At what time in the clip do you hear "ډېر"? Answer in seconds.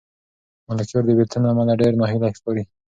1.81-1.93